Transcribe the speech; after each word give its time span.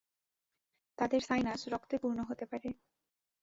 তাদের 0.97 1.21
সাইনাস 1.21 1.61
রক্তে 1.67 1.95
পূর্ণ 1.97 2.19
হতে 2.23 2.45
পারে। 2.45 2.69